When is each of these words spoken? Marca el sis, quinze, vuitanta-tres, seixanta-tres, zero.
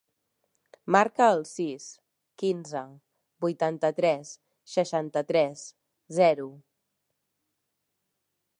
Marca 0.95 1.27
el 1.33 1.41
sis, 1.49 1.83
quinze, 2.43 2.81
vuitanta-tres, 3.45 4.31
seixanta-tres, 4.77 5.67
zero. 6.23 6.49